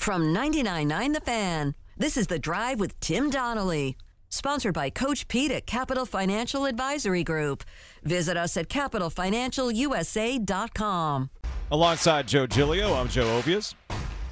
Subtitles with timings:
[0.00, 3.98] From 99.9 The Fan, this is The Drive with Tim Donnelly.
[4.30, 7.64] Sponsored by Coach Pete at Capital Financial Advisory Group.
[8.02, 11.30] Visit us at capitalfinancialusa.com.
[11.70, 13.74] Alongside Joe Giglio, I'm Joe Ovies.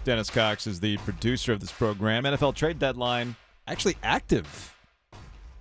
[0.05, 2.25] Dennis Cox is the producer of this program.
[2.25, 4.75] NFL trade deadline actually active.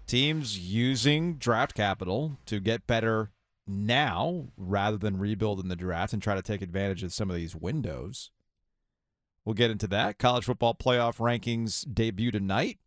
[0.08, 3.32] Teams using draft capital to get better
[3.68, 7.36] now rather than rebuild in the draft and try to take advantage of some of
[7.36, 8.32] these windows.
[9.48, 10.20] We'll get into that.
[10.20, 12.80] College football playoff rankings debut tonight.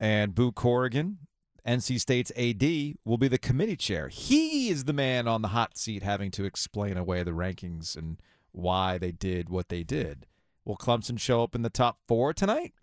[0.00, 1.18] And Boo Corrigan,
[1.64, 4.08] NC State's AD, will be the committee chair.
[4.08, 8.16] He is the man on the hot seat having to explain away the rankings and
[8.50, 10.26] why they did what they did.
[10.64, 12.74] Will Clemson show up in the top four tonight?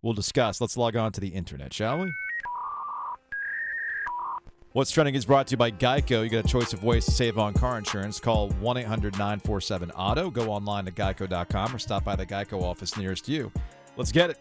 [0.00, 0.62] We'll discuss.
[0.62, 2.14] Let's log on to the internet, shall we?
[4.78, 6.22] What's Trending is brought to you by Geico.
[6.22, 8.20] You got a choice of ways to save on car insurance.
[8.20, 10.30] Call 1 800 947 Auto.
[10.30, 13.50] Go online to geico.com or stop by the Geico office nearest you.
[13.96, 14.38] Let's get it.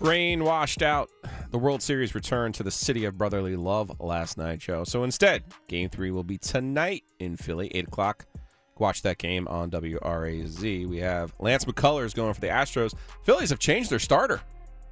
[0.00, 1.08] Rain washed out.
[1.50, 4.84] The World Series returned to the city of brotherly love last night, Joe.
[4.84, 8.26] So instead, game three will be tonight in Philly, 8 o'clock.
[8.76, 10.86] Watch that game on WRAZ.
[10.86, 12.92] We have Lance McCullers going for the Astros.
[13.24, 14.42] Phillies have changed their starter.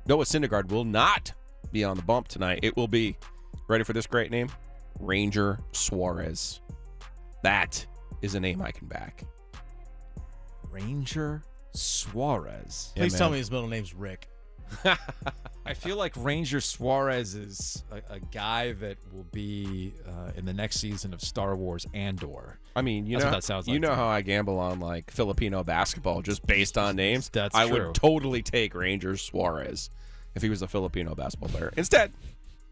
[0.06, 1.34] Noah Syndergaard will not
[1.72, 2.61] be on the bump tonight.
[2.62, 3.19] It will be,
[3.70, 4.48] ready for this great name?
[4.98, 6.60] Ranger Suarez.
[7.42, 7.84] That
[8.20, 9.24] is a name I can back.
[10.70, 12.92] Ranger Suarez.
[12.94, 14.28] Yeah, Please tell me his middle name's Rick.
[15.66, 20.52] I feel like Ranger Suarez is a, a guy that will be uh, in the
[20.52, 22.58] next season of Star Wars Andor.
[22.77, 25.64] I mean, you That's know, that sounds you know how I gamble on like Filipino
[25.64, 27.28] basketball just based on names.
[27.30, 27.86] That's I true.
[27.86, 29.90] would totally take Ranger Suarez
[30.34, 31.72] if he was a Filipino basketball player.
[31.77, 32.12] Instead,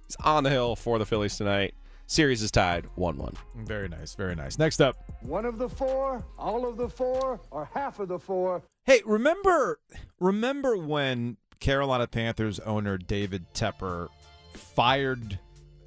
[0.09, 1.75] he's on the hill for the Phillies tonight.
[2.07, 3.35] Series is tied one-one.
[3.55, 4.59] Very nice, very nice.
[4.59, 8.63] Next up, One of the four, all of the four, or half of the four.
[8.85, 9.79] Hey, remember
[10.19, 14.09] remember when Carolina Panthers owner David Tepper
[14.55, 15.39] fired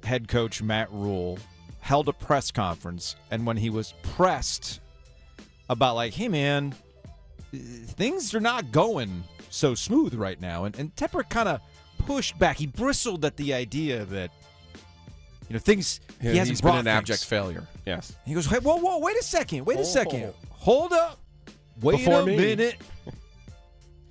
[0.04, 1.38] head coach Matt Rhule,
[1.80, 4.78] held a press conference, and when he was pressed
[5.68, 6.72] about like, hey man,
[7.52, 11.60] things are not going so smooth right now, and, and Tepper kind of
[12.06, 12.56] pushed back.
[12.58, 14.30] He bristled at the idea that
[15.48, 16.96] you know things he hasn't he's been brought an things.
[16.96, 17.66] abject failure.
[17.86, 18.14] Yes.
[18.24, 19.84] He goes, hey, whoa, whoa, wait a second, wait a Oh.
[19.84, 21.18] second, hold up,
[21.80, 22.76] wait Before a me." minute.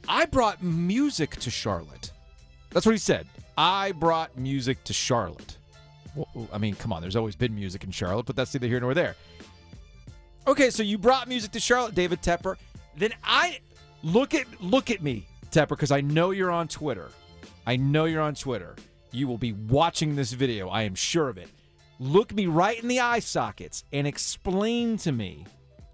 [0.07, 2.11] I brought music to Charlotte.
[2.71, 3.27] That's what he said.
[3.57, 5.57] I brought music to Charlotte.
[6.15, 8.79] Well, I mean, come on, there's always been music in Charlotte, but that's neither here
[8.79, 9.15] nor there.
[10.47, 12.55] Okay, so you brought music to Charlotte, David Tepper.
[12.97, 13.59] Then I
[14.03, 17.09] look at look at me, Tepper, because I know you're on Twitter.
[17.65, 18.75] I know you're on Twitter.
[19.11, 20.69] You will be watching this video.
[20.69, 21.49] I am sure of it.
[21.99, 25.45] Look me right in the eye sockets and explain to me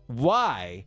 [0.08, 0.86] why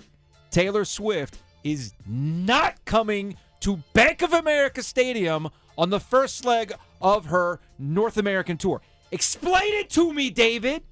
[0.50, 7.26] Taylor Swift is not coming to Bank of America Stadium on the first leg of
[7.26, 8.80] her North American tour.
[9.10, 10.82] Explain it to me, David.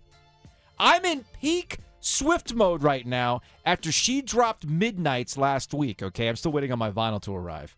[0.79, 6.29] I'm in peak Swift mode right now after she dropped Midnights last week, okay?
[6.29, 7.77] I'm still waiting on my vinyl to arrive.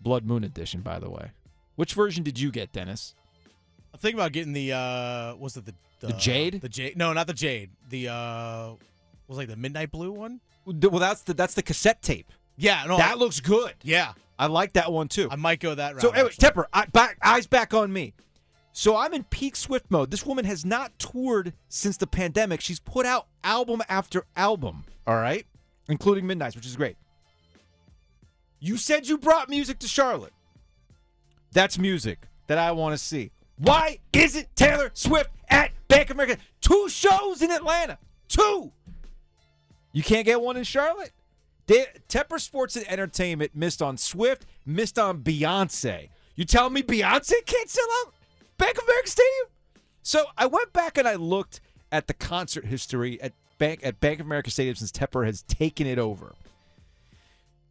[0.00, 1.30] Blood Moon edition, by the way.
[1.76, 3.14] Which version did you get, Dennis?
[3.92, 6.60] I'm thinking about getting the uh was it the The Jade?
[6.60, 6.96] The Jade?
[6.96, 7.70] No, not the Jade.
[7.88, 8.72] The uh
[9.28, 10.40] was like the Midnight Blue one?
[10.64, 12.32] Well, that's the that's the cassette tape.
[12.56, 12.96] Yeah, no.
[12.98, 13.74] that looks good.
[13.82, 14.12] yeah.
[14.38, 15.28] I like that one too.
[15.30, 16.02] I might go that route.
[16.02, 16.48] So anyway, actually.
[16.48, 18.12] Tepper, I, back, eyes back on me.
[18.72, 20.10] So I'm in peak Swift mode.
[20.10, 22.60] This woman has not toured since the pandemic.
[22.60, 25.46] She's put out album after album, all right,
[25.88, 26.96] including Midnight's, which is great.
[28.58, 30.32] You said you brought music to Charlotte.
[31.52, 33.30] That's music that I want to see.
[33.58, 36.40] Why isn't Taylor Swift at Bank of America?
[36.60, 37.98] Two shows in Atlanta.
[38.28, 38.72] Two.
[39.92, 41.12] You can't get one in Charlotte?
[41.66, 46.08] Da- Tepper Sports and Entertainment missed on Swift, missed on Beyonce.
[46.34, 48.14] You telling me Beyonce can't sell out
[48.56, 49.46] Bank of America Stadium?
[50.02, 51.60] So I went back and I looked
[51.92, 55.86] at the concert history at Bank at Bank of America Stadium since Tepper has taken
[55.86, 56.34] it over.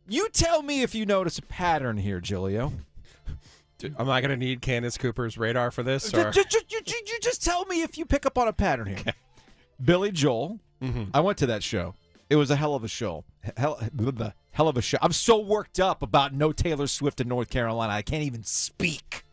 [0.08, 2.72] You tell me if you notice a pattern here, Giglio.
[3.83, 6.13] I'm not going to need Candace Cooper's radar for this.
[6.13, 6.31] Or...
[6.35, 9.13] You just tell me if you pick up on a pattern here.
[9.83, 10.59] Billy Joel.
[11.13, 11.95] I went to that show.
[12.29, 13.23] It was a hell of a show.
[13.57, 14.97] Hell, the hell of a show.
[15.01, 17.91] I'm so worked up about no Taylor Swift in North Carolina.
[17.93, 19.25] I can't even speak.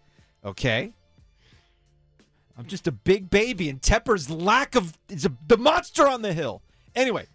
[0.44, 0.92] Okay.
[2.58, 6.32] I'm just a big baby, and Tepper's lack of is a, the monster on the
[6.32, 6.60] hill.
[6.96, 7.26] Anyway,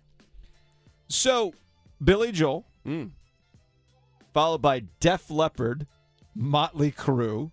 [1.08, 1.54] so
[2.04, 3.12] Billy Joel, Mm.
[4.34, 5.88] followed by Def Leppard,
[6.36, 7.52] Motley Crue,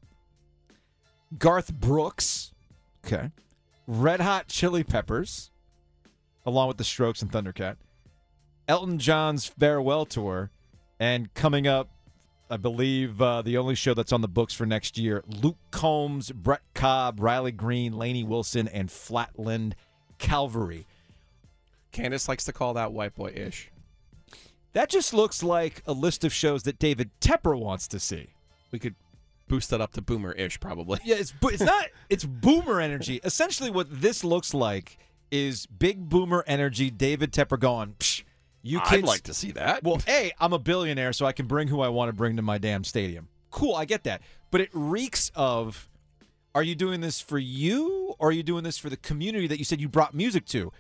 [1.38, 2.52] Garth Brooks,
[3.04, 3.30] okay,
[3.86, 5.50] Red Hot Chili Peppers,
[6.46, 7.76] along with the Strokes and Thundercat,
[8.68, 10.50] Elton John's farewell tour,
[10.98, 11.88] And coming up,
[12.50, 16.30] I believe uh, the only show that's on the books for next year Luke Combs,
[16.32, 19.76] Brent Cobb, Riley Green, Lainey Wilson, and Flatland
[20.18, 20.86] Cavalry.
[21.92, 23.70] Candace likes to call that white boy ish.
[24.72, 28.28] That just looks like a list of shows that David Tepper wants to see.
[28.70, 28.94] We could
[29.48, 31.00] boost that up to boomer ish probably.
[31.04, 33.20] Yeah, it's bo- it's not it's boomer energy.
[33.24, 34.98] Essentially, what this looks like
[35.30, 36.90] is big boomer energy.
[36.90, 38.24] David Tepper going, Psh,
[38.62, 39.82] you I'd like to see that.
[39.82, 42.42] well, a I'm a billionaire, so I can bring who I want to bring to
[42.42, 43.28] my damn stadium.
[43.50, 45.88] Cool, I get that, but it reeks of.
[46.52, 49.60] Are you doing this for you, or are you doing this for the community that
[49.60, 50.72] you said you brought music to?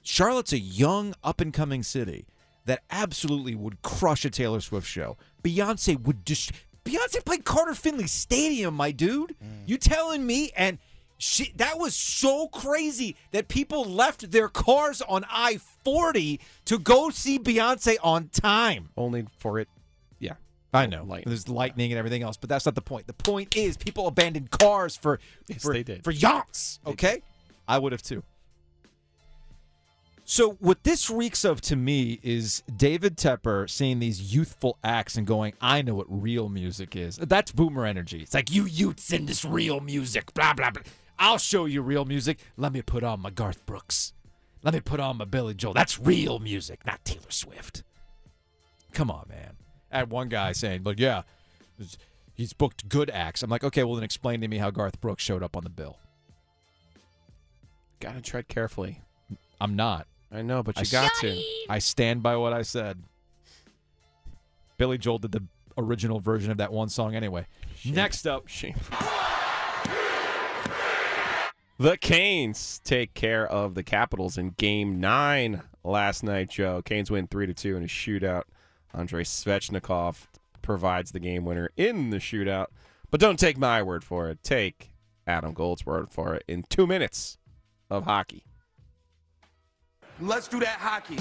[0.00, 2.26] Charlotte's a young, up and coming city
[2.66, 5.16] that absolutely would crush a Taylor Swift show.
[5.42, 6.52] Beyonce would just.
[6.86, 9.34] Beyonce played Carter Finley Stadium, my dude.
[9.42, 9.66] Mm.
[9.66, 10.52] You telling me?
[10.56, 10.78] And
[11.18, 17.10] she that was so crazy that people left their cars on I 40 to go
[17.10, 18.90] see Beyonce on time.
[18.96, 19.68] Only for it.
[20.18, 20.34] Yeah.
[20.74, 21.04] I know.
[21.04, 23.06] Light- There's lightning and everything else, but that's not the point.
[23.06, 25.18] The point is people abandoned cars for
[25.48, 26.04] Yes, for, they did.
[26.04, 26.78] for yonks.
[26.86, 27.22] Okay,
[27.66, 28.22] I would have too.
[30.28, 35.24] So what this reeks of to me is David Tepper seeing these youthful acts and
[35.24, 38.22] going, "I know what real music is." That's boomer energy.
[38.22, 40.82] It's like you youths in this real music, blah blah blah.
[41.16, 42.40] I'll show you real music.
[42.56, 44.14] Let me put on my Garth Brooks.
[44.64, 45.74] Let me put on my Billy Joel.
[45.74, 47.84] That's real music, not Taylor Swift.
[48.92, 49.56] Come on, man.
[49.92, 51.22] I had one guy saying, "But yeah,
[52.34, 55.22] he's booked good acts." I'm like, okay, well then explain to me how Garth Brooks
[55.22, 56.00] showed up on the bill.
[58.00, 59.02] Gotta tread carefully.
[59.60, 60.08] I'm not.
[60.30, 61.42] I know, but you I got to.
[61.68, 63.02] I stand by what I said.
[64.76, 65.44] Billy Joel did the
[65.78, 67.46] original version of that one song anyway.
[67.84, 68.96] Next up, Shameful.
[71.78, 76.50] The Canes take care of the Capitals in Game Nine last night.
[76.50, 78.44] Joe Canes win three to two in a shootout.
[78.94, 80.26] Andrei Svechnikov
[80.62, 82.68] provides the game winner in the shootout.
[83.10, 84.42] But don't take my word for it.
[84.42, 84.94] Take
[85.26, 86.44] Adam Gold's word for it.
[86.48, 87.36] In two minutes
[87.90, 88.44] of hockey.
[90.20, 91.18] Let's do that hockey.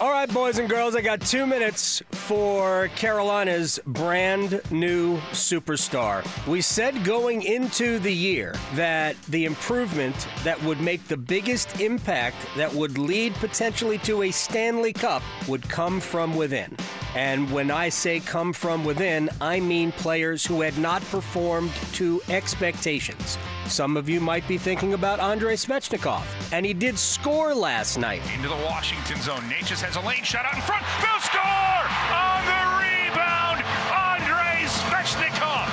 [0.00, 6.24] All right, boys and girls, I got two minutes for Carolina's brand new superstar.
[6.46, 12.36] We said going into the year that the improvement that would make the biggest impact,
[12.56, 16.74] that would lead potentially to a Stanley Cup, would come from within.
[17.14, 22.22] And when I say come from within, I mean players who had not performed to
[22.30, 23.36] expectations.
[23.70, 28.20] Some of you might be thinking about Andrei Svechnikov, and he did score last night.
[28.34, 29.42] Into the Washington zone.
[29.42, 30.82] Necas has a lane shot out in front.
[30.98, 31.86] They'll score!
[32.10, 33.62] On the rebound,
[33.94, 35.70] Andrei Svechnikov.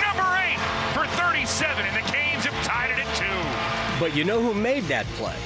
[0.00, 0.56] Number eight
[0.96, 4.00] for 37, and the Canes have tied it at two.
[4.00, 5.36] But you know who made that play?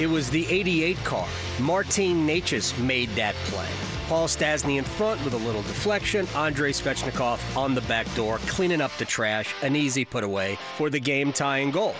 [0.00, 1.28] It was the 88 car.
[1.60, 3.70] Martin Necas made that play.
[4.08, 6.26] Paul Stastny in front with a little deflection.
[6.36, 9.54] Andrei Svechnikov on the back door, cleaning up the trash.
[9.62, 11.94] An easy put away for the game tying goal.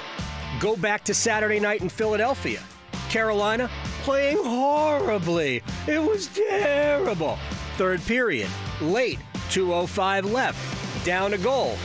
[0.61, 2.63] Go back to Saturday night in Philadelphia.
[3.09, 3.71] Carolina
[4.03, 5.63] playing horribly.
[5.87, 7.39] It was terrible.
[7.77, 8.49] Third period,
[8.81, 9.19] late,
[9.51, 11.77] 2.05 left, down a goal.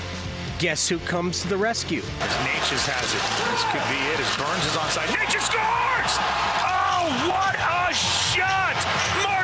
[0.60, 2.02] Guess who comes to the rescue?
[2.02, 3.24] As Necas has it.
[3.48, 5.08] This could be it as Burns is onside.
[5.16, 6.14] Necas scores!
[6.60, 8.76] Oh, what a shot!
[9.24, 9.39] Marty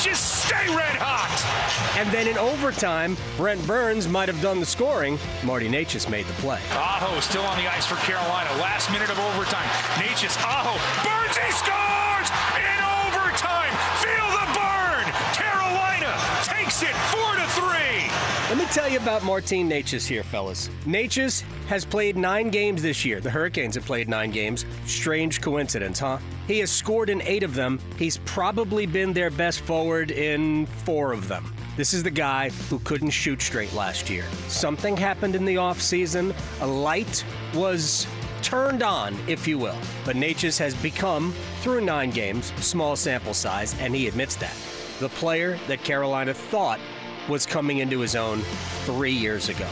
[0.00, 1.28] Necas, stay red hot!
[2.00, 5.18] And then in overtime, Brent Burns might have done the scoring.
[5.44, 6.58] Marty Necas made the play.
[6.72, 8.48] Aho still on the ice for Carolina.
[8.56, 9.68] Last minute of overtime.
[10.00, 10.72] Necas, Aho,
[11.04, 12.32] Burns, he scores!
[12.56, 13.76] In overtime!
[14.00, 15.04] Feel the burn!
[15.36, 16.16] Carolina
[16.48, 18.08] takes it 4 to 3!
[18.48, 20.70] Let me tell you about Martin Necas here, fellas.
[20.86, 23.20] Necas has played nine games this year.
[23.20, 24.66] The Hurricanes have played nine games.
[24.86, 26.18] Strange coincidence, huh?
[26.48, 27.78] He has scored in eight of them.
[27.96, 31.54] He's probably been their best forward in four of them.
[31.76, 34.24] This is the guy who couldn't shoot straight last year.
[34.48, 36.34] Something happened in the offseason.
[36.60, 37.24] A light
[37.54, 38.04] was
[38.42, 39.78] turned on, if you will.
[40.04, 44.56] But Necas has become, through nine games, small sample size, and he admits that.
[44.98, 46.80] The player that Carolina thought
[47.28, 48.40] was coming into his own
[48.86, 49.68] three years ago.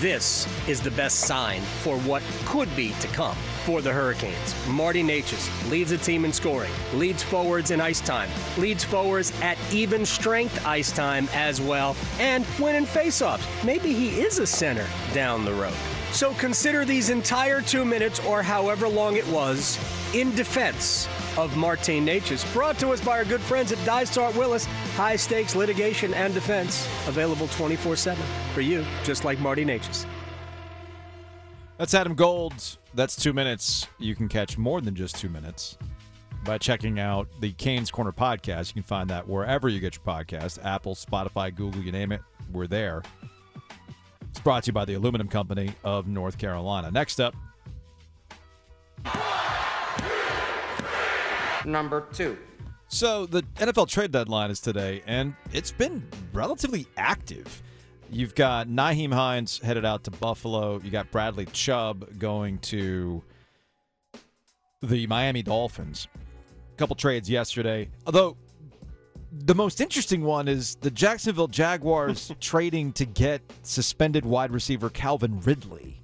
[0.00, 3.34] This is the best sign for what could be to come
[3.64, 4.54] for the Hurricanes.
[4.68, 9.56] Marty Necas leads the team in scoring, leads forwards in ice time, leads forwards at
[9.72, 13.42] even strength ice time as well, and winning faceoffs.
[13.64, 15.72] Maybe he is a center down the road.
[16.12, 19.78] So consider these entire two minutes or however long it was
[20.14, 24.68] in defense of Martin Necas, brought to us by our good friends at Dysart Willis.
[24.96, 28.24] High stakes litigation and defense available 24 7
[28.54, 30.06] for you, just like Marty Necas.
[31.76, 32.78] That's Adam Gold.
[32.94, 33.86] That's two minutes.
[33.98, 35.76] You can catch more than just two minutes.
[36.44, 38.68] by checking out the Canes Corner podcast.
[38.68, 42.22] You can find that wherever you get your podcast Apple, Spotify, Google, you name it.
[42.52, 43.02] We're there.
[44.30, 46.90] It's brought to you by the Aluminum Company of North Carolina.
[46.90, 47.34] Next up,
[51.66, 52.38] Number two.
[52.88, 57.62] So the NFL trade deadline is today, and it's been relatively active.
[58.10, 60.80] You've got Nyheim Hines headed out to Buffalo.
[60.82, 63.22] You got Bradley Chubb going to
[64.82, 66.06] the Miami Dolphins.
[66.74, 67.88] A couple trades yesterday.
[68.06, 68.36] Although
[69.32, 75.40] the most interesting one is the Jacksonville Jaguars trading to get suspended wide receiver Calvin
[75.40, 76.00] Ridley.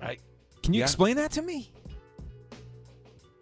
[0.00, 0.16] I,
[0.62, 0.86] Can you Yeah.
[0.86, 1.70] explain that to me?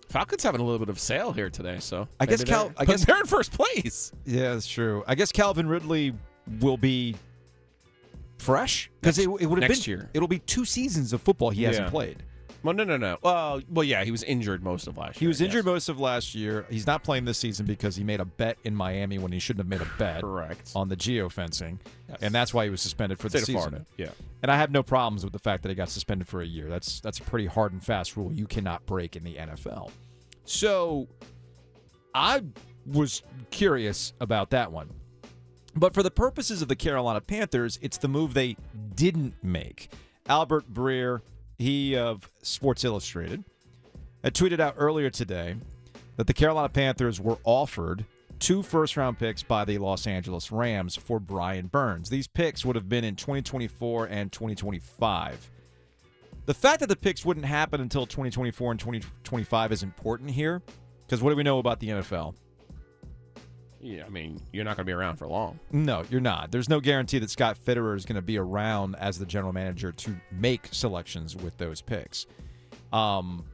[0.08, 3.04] Falcons having a little bit of sale here today, so I guess Cal- I guess-
[3.04, 4.12] they're in first place.
[4.24, 5.04] Yeah, that's true.
[5.06, 6.14] I guess Calvin Ridley
[6.60, 7.14] will be
[8.38, 10.08] fresh because it, it would have been year.
[10.14, 12.22] It'll be two seasons of football he hasn't played.
[12.62, 13.18] Well, no, no, no.
[13.22, 15.20] Well, well, yeah, he was injured most of last year.
[15.20, 15.72] He was I injured guess.
[15.72, 16.66] most of last year.
[16.68, 19.60] He's not playing this season because he made a bet in Miami when he shouldn't
[19.64, 20.72] have made a bet Correct.
[20.74, 22.18] on the geofencing, Yes.
[22.20, 23.60] and that's why he was suspended for the State of season.
[23.70, 23.86] Florida.
[23.96, 24.10] Yeah.
[24.42, 26.68] And I have no problems with the fact that he got suspended for a year.
[26.68, 29.90] That's that's a pretty hard and fast rule you cannot break in the NFL.
[30.44, 31.06] So
[32.14, 32.42] I
[32.86, 34.90] was curious about that one.
[35.76, 38.56] But for the purposes of the Carolina Panthers, it's the move they
[38.96, 39.90] didn't make.
[40.28, 41.20] Albert Breer,
[41.58, 43.44] he of Sports Illustrated,
[44.22, 45.56] had tweeted out earlier today
[46.16, 48.04] that the Carolina Panthers were offered
[48.38, 52.10] two first round picks by the Los Angeles Rams for Brian Burns.
[52.10, 55.50] These picks would have been in 2024 and 2025.
[56.46, 60.62] The fact that the picks wouldn't happen until 2024 and 2025 is important here
[61.06, 62.34] because what do we know about the NFL?
[63.80, 65.60] Yeah, I mean, you're not going to be around for long.
[65.70, 66.50] No, you're not.
[66.50, 69.92] There's no guarantee that Scott Fitterer is going to be around as the general manager
[69.92, 72.26] to make selections with those picks.
[72.92, 73.44] Um,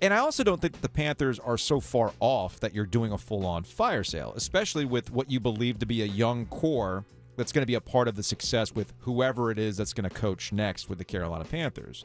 [0.00, 3.12] and I also don't think that the Panthers are so far off that you're doing
[3.12, 7.04] a full on fire sale, especially with what you believe to be a young core
[7.36, 10.08] that's going to be a part of the success with whoever it is that's going
[10.08, 12.04] to coach next with the Carolina Panthers.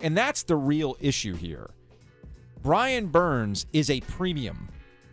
[0.00, 1.70] And that's the real issue here.
[2.62, 4.68] Brian Burns is a premium,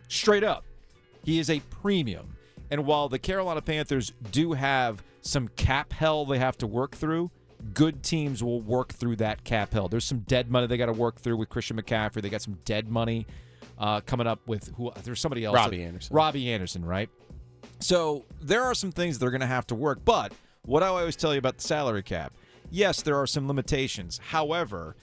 [0.08, 0.64] straight up.
[1.24, 2.36] He is a premium.
[2.70, 7.30] And while the Carolina Panthers do have some cap hell they have to work through,
[7.74, 9.88] good teams will work through that cap hell.
[9.88, 12.22] There's some dead money they got to work through with Christian McCaffrey.
[12.22, 13.26] They got some dead money
[13.78, 14.92] uh, coming up with who?
[15.04, 15.54] There's somebody else.
[15.54, 16.16] Robbie Anderson.
[16.16, 17.08] Robbie Anderson, right?
[17.80, 20.04] So there are some things they're going to have to work.
[20.04, 20.32] But
[20.64, 22.32] what I always tell you about the salary cap,
[22.70, 24.20] yes, there are some limitations.
[24.28, 24.96] However,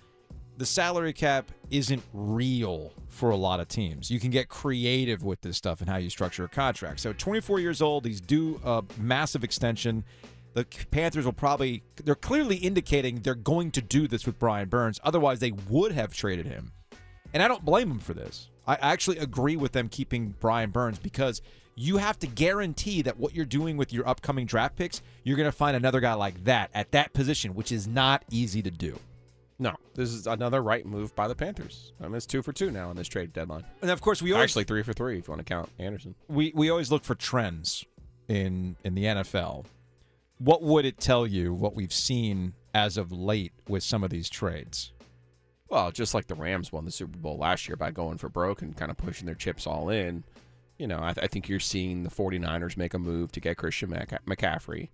[0.59, 4.11] the salary cap isn't real for a lot of teams.
[4.11, 6.99] You can get creative with this stuff and how you structure a contract.
[6.99, 10.03] So 24 years old, he's due a massive extension.
[10.55, 14.99] The Panthers will probably they're clearly indicating they're going to do this with Brian Burns.
[15.01, 16.73] Otherwise, they would have traded him.
[17.33, 18.49] And I don't blame them for this.
[18.67, 21.41] I actually agree with them keeping Brian Burns because
[21.75, 25.47] you have to guarantee that what you're doing with your upcoming draft picks, you're going
[25.47, 28.99] to find another guy like that at that position, which is not easy to do.
[29.61, 31.91] No, this is another right move by the Panthers.
[31.99, 33.65] I mean, it's two for two now on this trade deadline.
[33.81, 36.15] And of course, we always Actually, three for three if you want to count Anderson.
[36.29, 37.83] we we always look for trends
[38.29, 39.65] in in the NFL.
[40.37, 44.29] What would it tell you what we've seen as of late with some of these
[44.29, 44.93] trades?
[45.67, 48.61] Well, just like the Rams won the Super Bowl last year by going for broke
[48.61, 50.23] and kind of pushing their chips all in.
[50.77, 53.57] You know, I, th- I think you're seeing the 49ers make a move to get
[53.57, 54.87] Christian Mc- McCaffrey.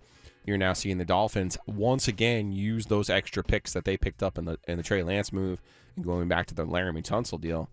[0.45, 4.37] You're now seeing the Dolphins once again use those extra picks that they picked up
[4.37, 5.61] in the in the Trey Lance move
[5.95, 7.69] and going back to the Laremy Tunsil deal.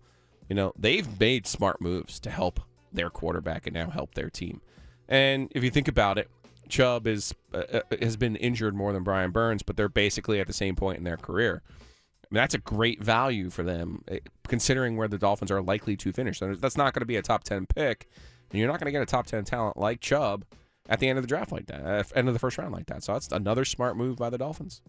[0.49, 2.59] You know, they've made smart moves to help
[2.91, 4.61] their quarterback and now help their team.
[5.07, 6.29] And if you think about it,
[6.67, 10.47] Chubb is uh, uh, has been injured more than Brian Burns, but they're basically at
[10.47, 11.61] the same point in their career.
[11.67, 15.95] I mean, that's a great value for them, eh, considering where the Dolphins are likely
[15.97, 16.39] to finish.
[16.39, 18.09] So that's not going to be a top ten pick,
[18.49, 20.45] and you're not going to get a top ten talent like Chubb
[20.89, 22.87] at the end of the draft like that, uh, end of the first round like
[22.87, 23.03] that.
[23.03, 24.81] So that's another smart move by the Dolphins.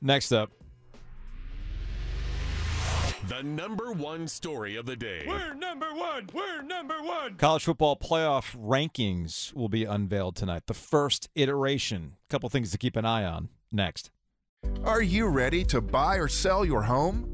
[0.00, 0.50] Next up,
[3.28, 5.24] The number one story of the day.
[5.26, 6.28] We're number one.
[6.34, 7.36] We're number one.
[7.36, 10.64] college football playoff rankings will be unveiled tonight.
[10.66, 12.16] The first iteration.
[12.28, 13.48] A couple things to keep an eye on.
[13.72, 14.10] Next.
[14.84, 17.33] Are you ready to buy or sell your home?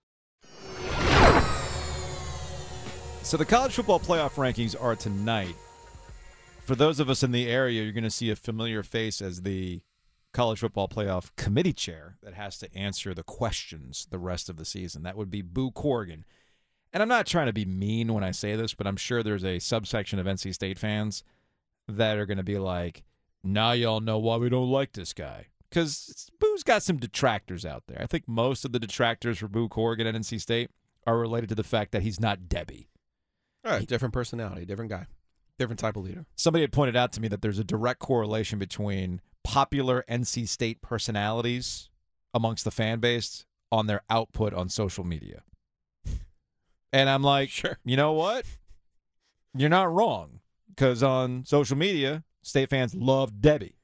[3.31, 5.55] So the college football playoff rankings are tonight.
[6.65, 9.43] For those of us in the area, you're going to see a familiar face as
[9.43, 9.79] the
[10.33, 14.65] college football playoff committee chair that has to answer the questions the rest of the
[14.65, 15.03] season.
[15.03, 16.25] That would be Boo Corrigan.
[16.91, 19.45] And I'm not trying to be mean when I say this, but I'm sure there's
[19.45, 21.23] a subsection of NC State fans
[21.87, 23.03] that are going to be like,
[23.45, 25.47] now y'all know why we don't like this guy.
[25.69, 28.01] Because Boo's got some detractors out there.
[28.01, 30.69] I think most of the detractors for Boo Corrigan at NC State
[31.07, 32.89] are related to the fact that he's not Debbie.
[33.63, 35.05] All right, different personality, different guy,
[35.59, 36.25] different type of leader.
[36.35, 40.81] Somebody had pointed out to me that there's a direct correlation between popular NC State
[40.81, 41.89] personalities
[42.33, 45.43] amongst the fan base on their output on social media.
[46.93, 47.77] And I'm like, Sure.
[47.85, 48.45] you know what?
[49.55, 50.39] You're not wrong.
[50.69, 53.75] Because on social media, state fans love Debbie.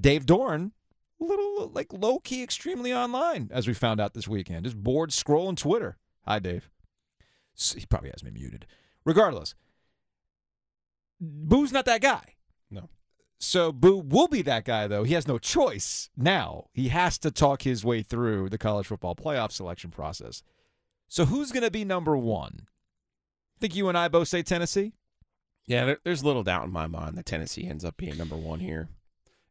[0.00, 0.72] Dave Doeren,
[1.20, 4.64] a little like low key, extremely online, as we found out this weekend.
[4.64, 5.96] Just bored scrolling Twitter.
[6.26, 6.68] Hi, Dave.
[7.56, 8.66] He probably has me muted.
[9.04, 9.54] Regardless,
[11.20, 12.34] Boo's not that guy.
[12.70, 12.88] No.
[13.38, 15.04] So Boo will be that guy, though.
[15.04, 16.66] He has no choice now.
[16.72, 20.42] He has to talk his way through the college football playoff selection process.
[21.08, 22.66] So who's going to be number one?
[23.56, 24.94] I Think you and I both say Tennessee?
[25.66, 28.60] Yeah, there, there's little doubt in my mind that Tennessee ends up being number one
[28.60, 28.88] here,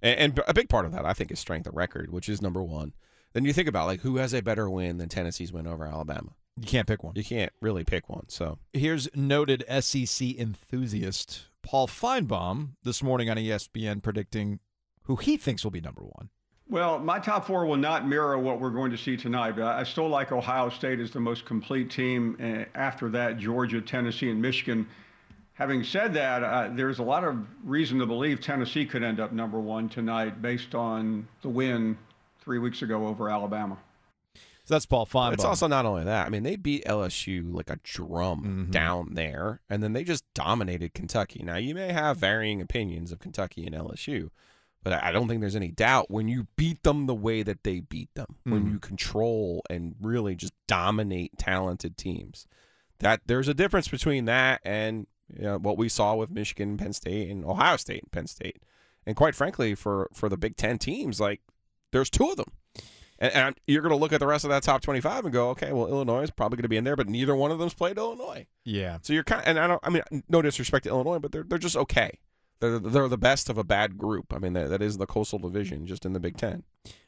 [0.01, 2.41] and, and a big part of that I think is strength of record, which is
[2.41, 2.93] number one.
[3.33, 6.35] Then you think about like who has a better win than Tennessee's win over Alabama.
[6.57, 7.13] You can't pick one.
[7.15, 8.29] You can't really pick one.
[8.29, 14.59] So Here's noted SEC enthusiast Paul Finebaum this morning on ESPN predicting
[15.03, 16.29] who he thinks will be number one.
[16.69, 19.83] Well, my top four will not mirror what we're going to see tonight, but I
[19.83, 22.37] still like Ohio State as the most complete team.
[22.41, 24.87] Uh, after that, Georgia, Tennessee, and Michigan.
[25.55, 29.33] Having said that, uh, there's a lot of reason to believe Tennessee could end up
[29.33, 31.97] number one tonight based on the win
[32.41, 33.77] three weeks ago over Alabama.
[34.65, 35.33] So that's Paul Finebaum.
[35.33, 36.25] it's also not only that.
[36.25, 38.71] I mean, they beat LSU like a drum Mhm.
[38.71, 41.43] down there, and then they just dominated Kentucky.
[41.43, 44.29] Now you may have varying opinions of Kentucky and LSU,
[44.81, 47.81] but I don't think there's any doubt when you beat them the way that they
[47.81, 48.71] beat them, when Mhm.
[48.71, 52.47] you control and really just dominate talented teams,
[52.99, 56.93] that there's a difference between that and you know, what we saw with Michigan, Penn
[56.93, 58.61] State, and Ohio State and Penn State.
[59.05, 61.41] And quite frankly, for for the Big Ten teams, like
[61.91, 62.51] there's two of them.
[63.23, 65.49] And, and you're going to look at the rest of that top 25 and go,
[65.51, 67.73] okay, well, Illinois is probably going to be in there, but neither one of them's
[67.73, 68.45] played Illinois.
[68.65, 68.97] yeah.
[69.01, 71.43] So you're kind of, and I don't, I mean, no disrespect to Illinois, but they're
[71.43, 72.19] they're just okay.
[72.59, 74.33] They're they're the best of a bad group.
[74.33, 76.63] I mean, that, that is the Coastal Division, just in the Big Ten.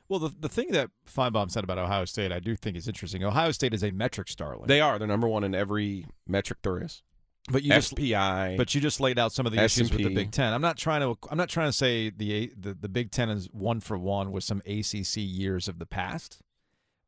[0.07, 3.23] Well, the, the thing that Finebaum said about Ohio State, I do think is interesting.
[3.23, 4.67] Ohio State is a metric starling.
[4.67, 4.97] They are.
[4.97, 7.01] They're number one in every metric there is.
[7.51, 10.31] But you just But you just laid out some of the issues with the Big
[10.31, 10.53] Ten.
[10.53, 11.17] I'm not trying to.
[11.29, 14.43] I'm not trying to say the the, the Big Ten is one for one with
[14.43, 16.41] some ACC years of the past.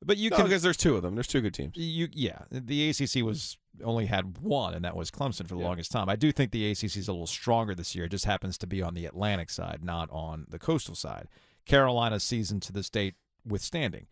[0.05, 1.15] But you no, can because there's two of them.
[1.15, 1.75] There's two good teams.
[1.75, 2.39] you yeah.
[2.51, 5.65] The ACC was only had one, and that was Clemson for the Yeah.
[5.67, 6.07] longest time.
[6.07, 8.05] I do think the ACC is a little stronger this year.
[8.05, 11.27] It just happens to be on the Atlantic side, not on the coastal side.
[11.65, 14.05] Carolina's season to this date withstanding.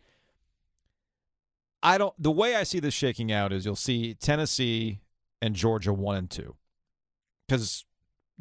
[1.82, 2.14] I don't.
[2.20, 4.98] The way I see this shaking out is you'll see Tennessee
[5.42, 6.56] and Georgia one and two,
[7.46, 7.84] because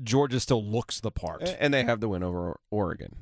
[0.04, 3.18] Georgia still looks the part, And they have the win over Oregon.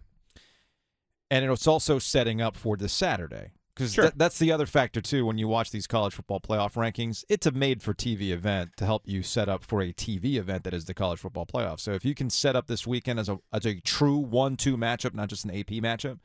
[1.31, 3.51] and it's also setting up for this Saturday.
[3.75, 4.11] Because Sure.
[4.15, 5.25] that's the other factor too.
[5.25, 9.23] When you watch these college football playoff rankings, it's a made-for-TV event to help you
[9.23, 11.79] set up for a TV event that is the college football playoff.
[11.79, 15.15] So if you can set up this weekend as a as a true one-two matchup,
[15.15, 16.19] not just an AP matchup,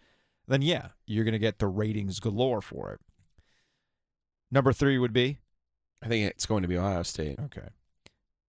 [0.46, 3.00] then yeah, you're going to get the ratings galore for it.
[4.50, 5.38] Number three would be
[6.02, 7.38] I think it's going to be Ohio State.
[7.38, 7.68] Okay.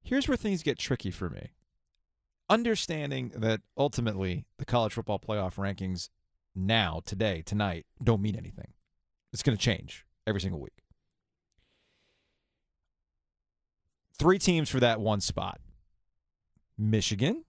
[0.01, 1.51] Here's where things get tricky for me.
[2.49, 6.09] Understanding that ultimately the college football playoff rankings
[6.55, 8.73] now, today, tonight, don't mean anything.
[9.33, 10.83] It's going to change every single week.
[14.17, 15.59] Three teams for that one spot
[16.77, 17.43] Michigan,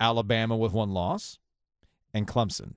[0.00, 1.38] Alabama with one loss,
[2.14, 2.74] and Clemson.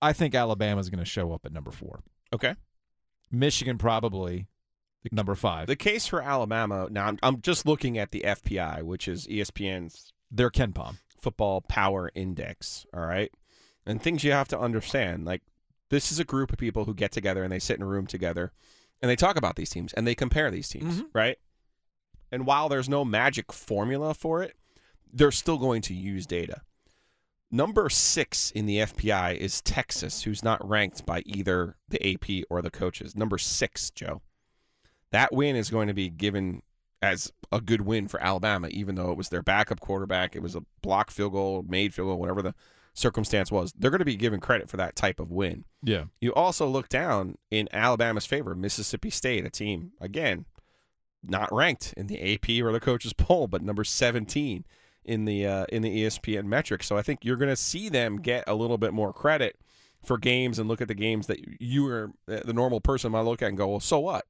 [0.00, 2.02] I think Alabama is going to show up at number four.
[2.32, 2.54] Okay.
[3.30, 4.46] Michigan probably
[5.12, 5.66] number five.
[5.68, 6.88] The case for Alabama.
[6.90, 10.96] Now I'm, I'm just looking at the FPI, which is ESPN's They're KenPom.
[11.20, 12.86] football power index.
[12.92, 13.30] All right,
[13.84, 15.24] and things you have to understand.
[15.24, 15.42] Like
[15.90, 18.06] this is a group of people who get together and they sit in a room
[18.06, 18.52] together,
[19.00, 21.06] and they talk about these teams and they compare these teams, Mhm.
[21.12, 21.38] right?
[22.32, 24.56] And while there's no magic formula for it,
[25.12, 26.62] they're still going to use data.
[27.50, 32.60] Number six in the FPI is Texas, who's not ranked by either the AP or
[32.60, 33.14] the coaches.
[33.14, 34.20] Number six, Joe.
[35.12, 36.62] That win is going to be given
[37.00, 40.34] as a good win for Alabama, even though it was their backup quarterback.
[40.34, 42.54] It was a block field goal, made field goal, whatever the
[42.94, 43.72] circumstance was.
[43.78, 45.64] They're going to be given credit for that type of win.
[45.82, 46.04] Yeah.
[46.20, 50.46] You also look down in Alabama's favor, Mississippi State, a team, again,
[51.22, 54.64] not ranked in the AP or the coaches poll, but number 17
[55.06, 56.86] in the uh, in the ESPN metrics.
[56.86, 59.56] So I think you're going to see them get a little bit more credit
[60.04, 63.42] for games and look at the games that you are the normal person might look
[63.42, 64.26] at and go, well, so what?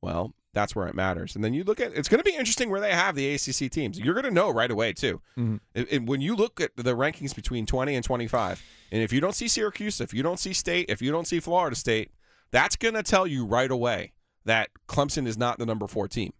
[0.00, 1.34] Well, that's where it matters.
[1.34, 3.70] And then you look at it's going to be interesting where they have the ACC
[3.70, 3.98] teams.
[3.98, 5.20] You're going to know right away too.
[5.38, 6.06] Mm-hmm.
[6.06, 9.48] When you look at the rankings between 20 and 25, and if you don't see
[9.48, 12.10] Syracuse, if you don't see State, if you don't see Florida State,
[12.50, 14.12] that's going to tell you right away
[14.44, 16.32] that Clemson is not the number 4 team.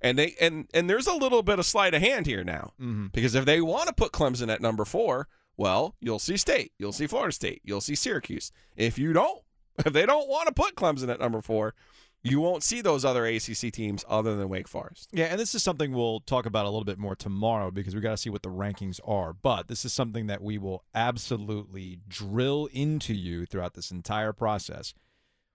[0.00, 2.72] And they and and there's a little bit of sleight of hand here now.
[2.80, 3.12] Mhm.
[3.12, 6.92] Because if they want to put Clemson at number 4, well, you'll see State, you'll
[6.92, 8.52] see Florida State, you'll see Syracuse.
[8.76, 9.42] If you don't
[9.84, 11.74] if they don't want to put Clemson at number 4,
[12.22, 15.08] you won't see those other ACC teams other than Wake Forest.
[15.12, 18.00] Yeah, and this is something we'll talk about a little bit more tomorrow because we
[18.00, 19.32] got to see what the rankings are.
[19.32, 24.94] But this is something that we will absolutely drill into you throughout this entire process.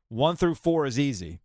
[0.07, 1.39] One through four is easy.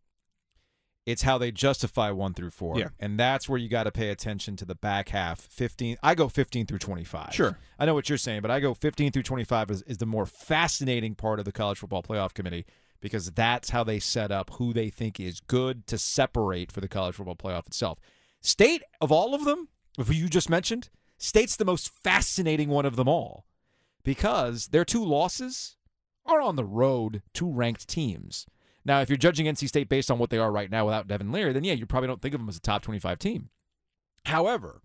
[1.09, 2.79] It's how they justify one through four.
[2.79, 2.89] Yeah.
[3.01, 5.41] And that's where you got to pay attention to the back half.
[5.41, 5.97] 15.
[6.03, 7.33] I go 15 through 25.
[7.33, 7.59] Sure.
[7.79, 10.27] I know what you're saying, but I go 15 through 25 is, is the more
[10.27, 12.67] fascinating part of the college football playoff committee
[13.01, 16.89] because that's how they set up who they think is good to separate for the
[16.89, 17.99] college football playoff itself.
[18.43, 22.97] State, of all of them, who you just mentioned, State's the most fascinating one of
[22.97, 23.47] them all
[24.05, 25.77] because their two losses
[26.27, 28.45] are on the road to ranked teams.
[28.85, 31.31] Now, if you're judging NC State based on what they are right now without Devin
[31.33, 33.51] Leary, then yeah, you probably don't think of them as a top 25 team.
[34.25, 34.83] However,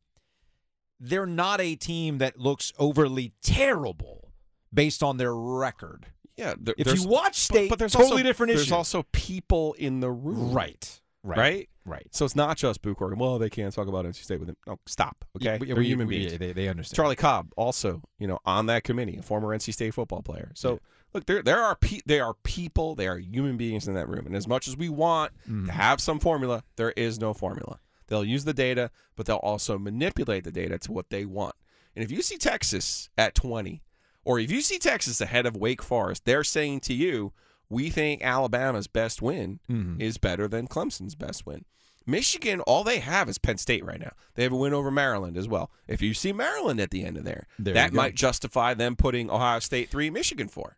[0.99, 4.32] they're not a team that looks overly terrible
[4.73, 6.08] based on their record.
[6.36, 8.75] Yeah, there- If you watch State, but, but there's totally also, different There's issue.
[8.75, 12.07] also people in the room, Right, right, right, right.
[12.12, 13.19] So it's not just Boo Corrigan.
[13.19, 14.57] Well, they can't talk about NC State with him.
[14.67, 15.25] No, stop.
[15.38, 16.31] Okay, Yeah, they're we- human beings.
[16.33, 16.95] yeah, they, they understand.
[16.95, 20.51] Charlie Cobb also, you know, on that committee, a former NC State football player.
[20.55, 20.79] So
[21.13, 24.25] look, there there are pe- there are people, they are human beings in that room,
[24.25, 25.67] and as much as we want Mm-hmm.
[25.67, 27.79] to have some formula, there is no formula.
[28.07, 31.55] They'll use the data, but they'll also manipulate the data to what they want.
[31.95, 33.81] And if you see Texas at 20,
[34.25, 37.33] or if you see Texas ahead of Wake Forest, they're saying to you,
[37.73, 39.99] we think Alabama's best win Mhm.
[39.99, 41.65] is better than Clemson's best win.
[42.05, 44.12] Michigan, all they have is Penn State right now.
[44.36, 45.71] They have a win over Maryland as well.
[45.88, 49.29] If you see Maryland at the end of there, There that might justify them putting
[49.29, 50.77] Ohio State 3, Michigan 4.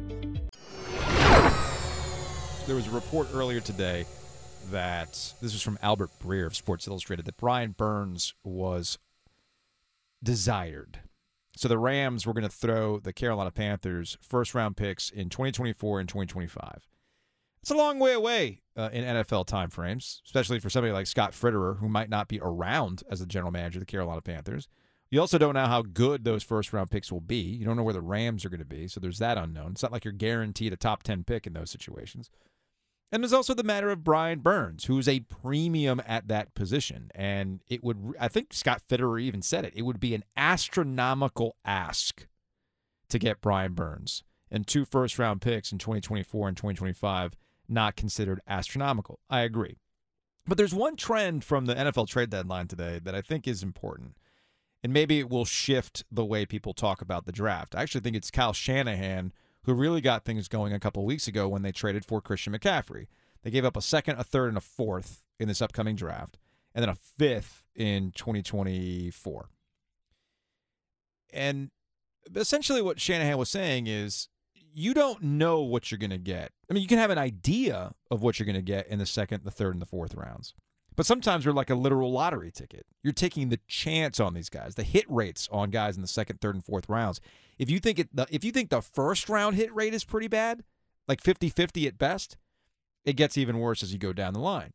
[2.67, 4.05] There was a report earlier today
[4.69, 8.99] that this was from Albert Breer of Sports Illustrated that Brian Burns was
[10.23, 10.99] desired.
[11.55, 15.99] So the Rams were going to throw the Carolina Panthers first round picks in 2024
[15.99, 16.87] and 2025.
[17.61, 21.79] It's a long way away uh, in NFL timeframes, especially for somebody like Scott Fitterer,
[21.79, 24.67] who might not be around as the general manager of the Carolina Panthers.
[25.09, 27.41] You also don't know how good those first round picks will be.
[27.41, 29.71] You don't know where the Rams are going to be, so there's that unknown.
[29.71, 32.29] It's not like you're guaranteed a top 10 pick in those situations.
[33.11, 37.11] And there's also the matter of Brian Burns, who's a premium at that position.
[37.13, 41.57] And it would, I think Scott Fitterer even said it, it would be an astronomical
[41.65, 42.25] ask
[43.09, 44.23] to get Brian Burns.
[44.49, 47.35] And two first round picks in 2024 and 2025,
[47.67, 49.19] not considered astronomical.
[49.29, 49.77] I agree.
[50.47, 54.15] But there's one trend from the NFL trade deadline today that I think is important.
[54.83, 57.75] And maybe it will shift the way people talk about the draft.
[57.75, 59.31] I actually think it's Kyle Shanahan
[59.63, 63.07] who really got things going a couple weeks ago when they traded for Christian McCaffrey.
[63.43, 66.37] They gave up a second, a third, and a fourth in this upcoming draft,
[66.73, 69.49] and then a fifth in 2024.
[71.33, 71.71] And
[72.35, 76.51] essentially, what Shanahan was saying is you don't know what you're going to get.
[76.69, 79.05] I mean, you can have an idea of what you're going to get in the
[79.05, 80.53] second, the third, and the fourth rounds.
[80.95, 82.85] But sometimes you're like a literal lottery ticket.
[83.01, 86.41] You're taking the chance on these guys, the hit rates on guys in the second,
[86.41, 87.21] third, and fourth rounds.
[87.57, 90.27] If you think it, the, if you think the first round hit rate is pretty
[90.27, 90.63] bad,
[91.07, 92.37] like 50-50 at best,
[93.05, 94.73] it gets even worse as you go down the line.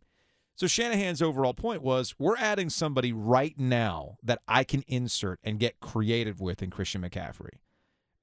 [0.56, 5.58] So Shanahan's overall point was we're adding somebody right now that I can insert and
[5.58, 7.58] get creative with in Christian McCaffrey.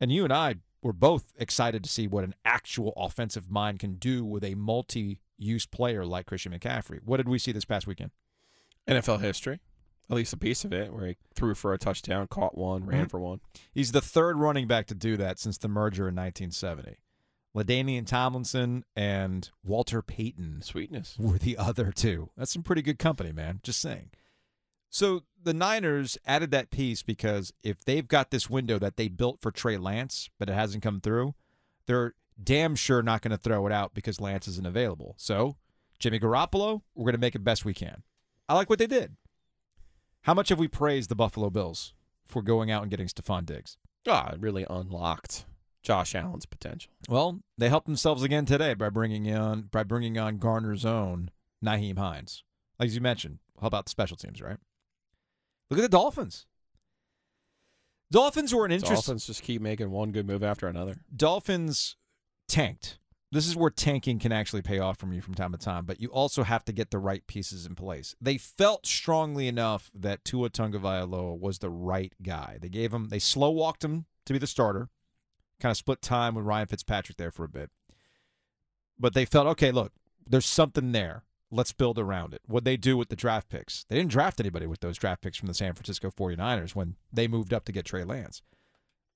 [0.01, 3.95] And you and I were both excited to see what an actual offensive mind can
[3.95, 6.99] do with a multi-use player like Christian McCaffrey.
[7.03, 8.11] What did we see this past weekend?
[8.87, 9.59] NFL history,
[10.09, 13.05] at least a piece of it, where he threw for a touchdown, caught one, ran
[13.05, 13.09] Mhm.
[13.11, 13.39] for one.
[13.73, 16.97] He's the third running back to do that since the merger in 1970.
[17.55, 21.17] Ladainian Tomlinson and Walter Payton Sweetness.
[21.19, 22.29] were the other two.
[22.35, 23.59] That's some pretty good company, man.
[23.63, 24.09] Just saying.
[24.93, 29.41] So the Niners added that piece because if they've got this window that they built
[29.41, 31.33] for Trey Lance, but it hasn't come through,
[31.87, 35.15] they're damn sure not going to throw it out because Lance isn't available.
[35.17, 35.55] So
[35.97, 38.03] Jimmy Garoppolo, we're going to make it best we can.
[38.47, 39.15] I like what they did.
[40.21, 43.77] How much have we praised the Buffalo Bills for going out and getting Stefon Diggs?
[44.07, 45.45] Ah, it really unlocked
[45.81, 46.91] Josh Allen's potential.
[47.09, 51.31] Well, they helped themselves again today by bringing on by bringing on Garner's own
[51.65, 52.43] Nyheim Hines.
[52.79, 54.57] As you mentioned, how about the special teams, right?
[55.73, 56.45] Look at the Dolphins.
[58.11, 58.93] Dolphins were an interesting.
[58.93, 60.97] Dolphins just keep making one good move after another.
[61.15, 61.95] Dolphins
[62.47, 62.99] tanked.
[63.31, 65.99] This is where tanking can actually pay off from you from time to time, but
[65.99, 68.15] you also have to get the right pieces in place.
[68.21, 72.59] They felt strongly enough that Tua Tagovailoa was the right guy.
[72.61, 74.89] They gave him, they slow walked him to be the starter,
[75.59, 77.71] kind of split time with Ryan Fitzpatrick there for a bit.
[78.99, 79.91] But they felt, okay, look,
[80.27, 81.23] there's something there.
[81.55, 82.41] Let's build around it.
[82.47, 83.85] What they do with the draft picks?
[83.85, 87.27] They didn't draft anybody with those draft picks from the San Francisco 49ers when they
[87.27, 88.41] moved up to get Trey Lance.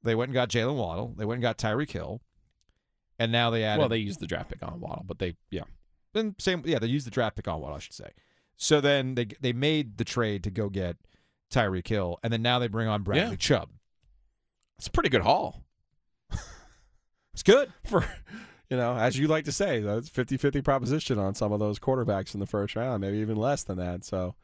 [0.04, 1.16] They went and got Jaylen Waddle.
[1.18, 2.22] They went and got Tyreek Hill.
[3.20, 3.80] And now they added.
[3.80, 5.64] Well, they used the draft pick on Waddle, but they, yeah.
[6.14, 8.12] Then same, yeah, they used the draft pick on Waddle, I should say.
[8.56, 10.98] So then they they made the trade to go get
[11.52, 13.36] Tyreek Hill, and then now they bring on Bradley Yeah.
[13.38, 13.70] Chubb.
[14.78, 15.64] It's a pretty good haul.
[17.34, 17.72] It's good.
[17.86, 18.04] For,
[18.70, 21.80] you know, as you like to say, that's 50 50 proposition on some of those
[21.80, 24.04] quarterbacks in the first round, maybe even less than that.
[24.04, 24.36] So,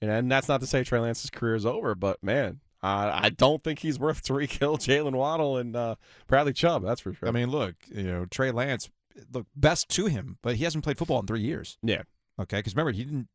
[0.00, 3.10] you know, and that's not to say Trey Lance's career is over, but man, uh,
[3.14, 6.84] I don't think he's worth Tyreek Hill, Jaylen Waddle, and uh, Bradley Chubb.
[6.84, 7.28] That's for sure.
[7.28, 8.90] I mean, look, you know, Trey Lance,
[9.32, 11.78] look, best to him, but he hasn't played football in three years.
[11.82, 12.02] yeah,
[12.38, 13.28] Okay, because remember he didn't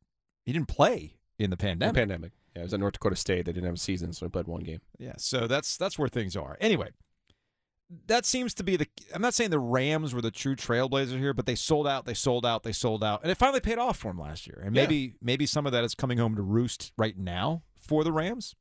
[0.45, 1.95] he didn't play in the the pandemic.
[1.95, 2.31] pandemic.
[2.55, 3.45] Yeah, it was at North Dakota State.
[3.45, 4.81] They didn't have a season, so he played one game.
[4.99, 6.57] Yeah, so that's that's where things are.
[6.61, 6.89] Anyway,
[8.07, 8.87] that seems to be the.
[9.13, 12.13] I'm not saying the Rams were the true trailblazer here, but they sold out, they
[12.13, 14.61] sold out, they sold out, and it finally paid off for them last year.
[14.63, 14.83] And Yeah.
[14.83, 18.55] maybe maybe some of that is coming home to roost right now for the Rams.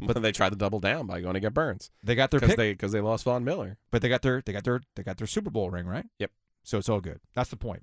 [0.00, 2.38] But then they tried to double down by going to get Burns They got their
[2.38, 3.78] because pick, they because they lost Von Miller.
[3.90, 6.06] but they got their they got their they got their Super Bowl ring, right?
[6.20, 6.30] Yep.
[6.62, 7.20] So it's all good.
[7.34, 7.82] That's the point.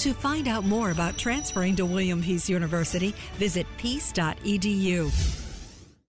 [0.00, 5.49] To find out more about transferring to William Peace University, visit peace.edu.